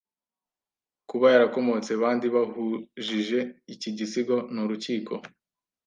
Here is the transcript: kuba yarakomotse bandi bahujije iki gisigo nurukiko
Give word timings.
kuba 1.09 1.25
yarakomotse 1.33 1.91
bandi 2.01 2.25
bahujije 2.35 3.39
iki 3.73 3.89
gisigo 3.97 4.35
nurukiko 4.53 5.13